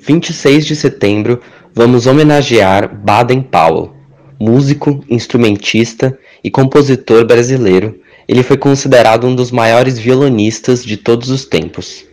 [0.00, 1.40] 26 de setembro,
[1.74, 3.92] vamos homenagear Baden Powell,
[4.38, 7.98] músico, instrumentista e compositor brasileiro.
[8.28, 12.08] Ele foi considerado um dos maiores violonistas de todos os tempos.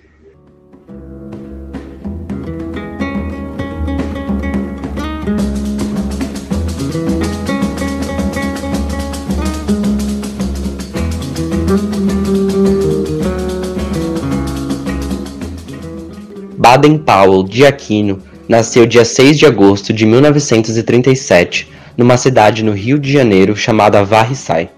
[16.69, 22.99] Baden Powell de Aquino nasceu dia 6 de agosto de 1937 numa cidade no Rio
[22.99, 24.69] de Janeiro chamada Varriçai.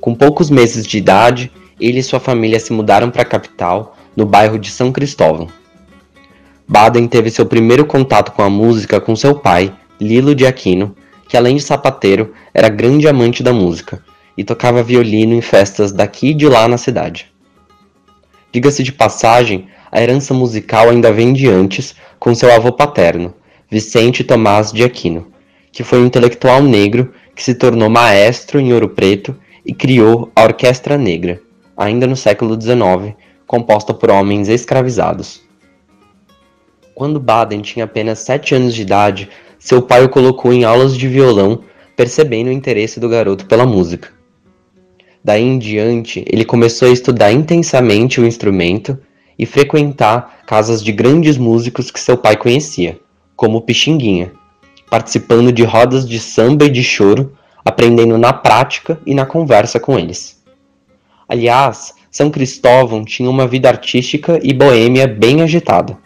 [0.00, 4.24] Com poucos meses de idade, ele e sua família se mudaram para a capital, no
[4.24, 5.48] bairro de São Cristóvão.
[6.66, 10.96] Baden teve seu primeiro contato com a música com seu pai, Lilo de Aquino,
[11.28, 14.02] que além de sapateiro, era grande amante da música
[14.38, 17.33] e tocava violino em festas daqui e de lá na cidade.
[18.54, 23.34] Diga-se de passagem, a herança musical ainda vem de antes, com seu avô paterno,
[23.68, 25.26] Vicente Tomás de Aquino,
[25.72, 30.44] que foi um intelectual negro que se tornou maestro em Ouro Preto e criou a
[30.44, 31.40] Orquestra Negra,
[31.76, 35.42] ainda no século XIX, composta por homens escravizados.
[36.94, 41.08] Quando Baden tinha apenas sete anos de idade, seu pai o colocou em aulas de
[41.08, 41.64] violão,
[41.96, 44.12] percebendo o interesse do garoto pela música.
[45.24, 48.98] Daí em diante, ele começou a estudar intensamente o instrumento
[49.38, 53.00] e frequentar casas de grandes músicos que seu pai conhecia,
[53.34, 54.32] como Pixinguinha,
[54.90, 57.32] participando de rodas de samba e de choro,
[57.64, 60.42] aprendendo na prática e na conversa com eles.
[61.26, 65.96] Aliás, São Cristóvão tinha uma vida artística e boêmia bem agitada,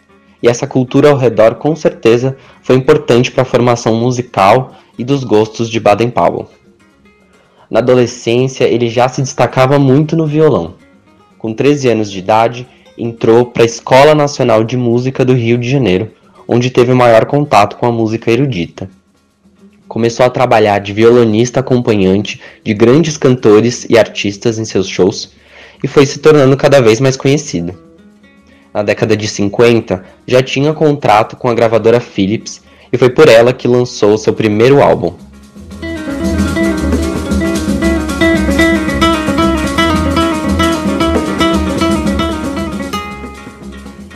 [0.41, 5.25] e essa cultura ao redor com certeza foi importante para a formação musical e dos
[5.25, 6.47] gostos de Baden-Powell.
[7.69, 10.73] Na adolescência, ele já se destacava muito no violão.
[11.37, 15.69] Com 13 anos de idade, entrou para a Escola Nacional de Música do Rio de
[15.69, 16.11] Janeiro,
[16.47, 18.89] onde teve o maior contato com a música erudita.
[19.87, 25.31] Começou a trabalhar de violonista acompanhante de grandes cantores e artistas em seus shows
[25.83, 27.77] e foi se tornando cada vez mais conhecido.
[28.73, 33.53] Na década de 50, já tinha contrato com a gravadora Philips e foi por ela
[33.53, 35.13] que lançou seu primeiro álbum,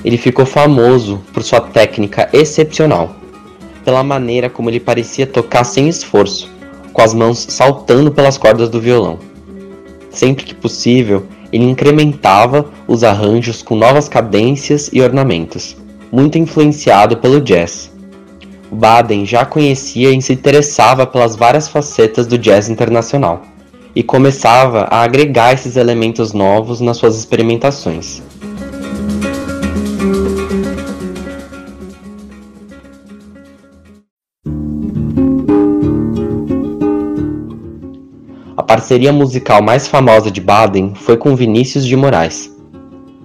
[0.04, 3.16] Ele ficou famoso por sua técnica excepcional,
[3.86, 6.50] pela maneira como ele parecia tocar sem esforço,
[6.92, 9.20] com as mãos saltando pelas cordas do violão.
[10.10, 15.78] Sempre que possível, ele incrementava os arranjos com novas cadências e ornamentos,
[16.12, 17.92] muito influenciado pelo jazz.
[18.72, 23.44] Baden já conhecia e se interessava pelas várias facetas do jazz internacional,
[23.96, 28.22] e começava a agregar esses elementos novos nas suas experimentações.
[38.56, 42.56] A parceria musical mais famosa de Baden foi com Vinícius de Moraes.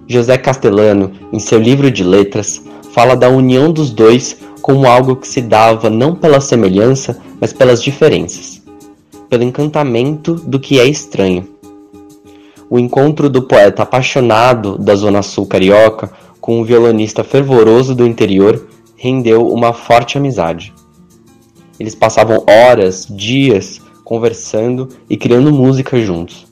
[0.07, 5.27] José Castellano, em seu livro de letras, fala da união dos dois como algo que
[5.27, 8.63] se dava não pela semelhança, mas pelas diferenças,
[9.29, 11.47] pelo encantamento do que é estranho.
[12.67, 18.67] O encontro do poeta apaixonado da Zona Sul carioca com um violonista fervoroso do interior
[18.97, 20.73] rendeu uma forte amizade.
[21.79, 26.47] Eles passavam horas, dias, conversando e criando música juntos.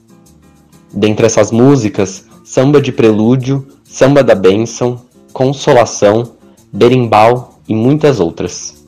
[0.94, 5.01] Dentre essas músicas, samba de prelúdio, samba da bênção,
[5.34, 6.34] consolação,
[6.72, 8.85] berimbau e muitas outras.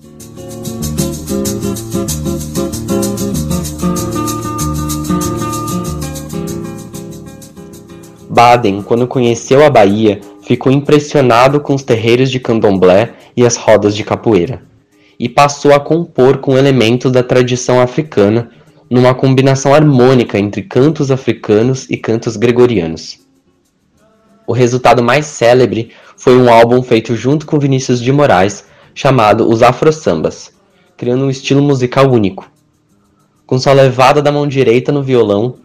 [8.29, 13.95] Baden, quando conheceu a Bahia, ficou impressionado com os terreiros de candomblé e as rodas
[13.95, 14.61] de capoeira,
[15.19, 18.51] e passou a compor com elementos da tradição africana
[18.89, 23.19] numa combinação harmônica entre cantos africanos e cantos gregorianos.
[24.47, 28.65] O resultado mais célebre foi um álbum feito junto com Vinícius de Moraes,
[28.95, 30.51] chamado Os Afro Sambas,
[30.97, 32.51] criando um estilo musical único.
[33.45, 35.55] Com sua levada da mão direita no violão,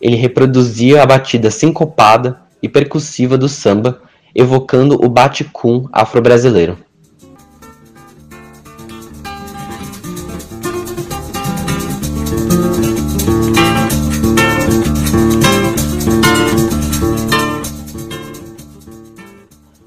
[0.00, 4.02] ele reproduzia a batida sincopada e percussiva do samba,
[4.34, 6.76] evocando o bate-cum afro-brasileiro.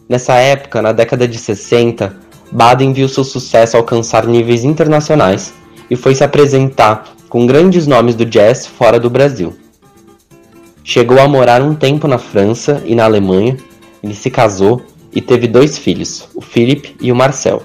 [0.09, 2.15] Nessa época, na década de 60,
[2.51, 5.53] Baden viu seu sucesso alcançar níveis internacionais
[5.89, 9.55] e foi se apresentar com grandes nomes do jazz fora do Brasil.
[10.81, 13.57] Chegou a morar um tempo na França e na Alemanha,
[14.01, 14.81] ele se casou
[15.13, 17.63] e teve dois filhos, o Philip e o Marcel.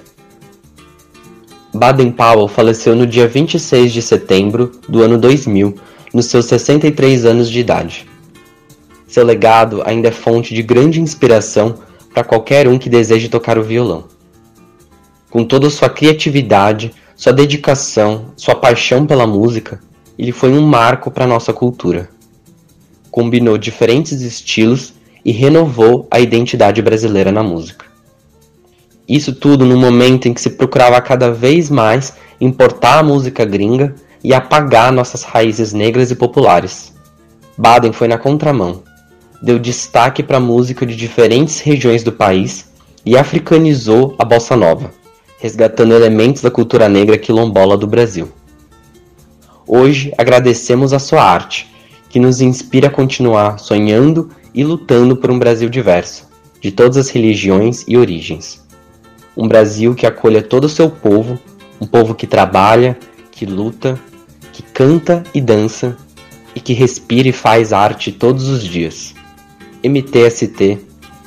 [1.73, 5.75] Baden-Powell faleceu no dia 26 de setembro do ano 2000,
[6.12, 8.06] nos seus 63 anos de idade.
[9.06, 11.77] Seu legado ainda é fonte de grande inspiração
[12.12, 14.05] para qualquer um que deseje tocar o violão.
[15.31, 19.81] Com toda sua criatividade, sua dedicação, sua paixão pela música,
[20.19, 22.11] ele foi um marco para nossa cultura.
[23.11, 24.94] Combinou diferentes estilos
[25.25, 27.87] e renovou a identidade brasileira na música.
[29.08, 33.94] Isso tudo no momento em que se procurava cada vez mais importar a música gringa
[34.23, 36.93] e apagar nossas raízes negras e populares.
[37.56, 38.82] Baden foi na contramão,
[39.43, 42.71] deu destaque para música de diferentes regiões do país
[43.05, 44.93] e africanizou a bossa nova,
[45.41, 48.31] resgatando elementos da cultura negra quilombola do Brasil.
[49.67, 51.69] Hoje agradecemos a sua arte,
[52.09, 56.29] que nos inspira a continuar sonhando e lutando por um Brasil diverso,
[56.61, 58.62] de todas as religiões e origens.
[59.37, 61.37] Um Brasil que acolha todo o seu povo,
[61.81, 62.97] um povo que trabalha,
[63.33, 63.99] que luta,
[64.53, 65.97] que canta e dança
[66.55, 69.15] e que respira e faz arte todos os dias.
[69.84, 70.79] MTST,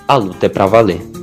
[0.07, 1.14] a luta é pra valer.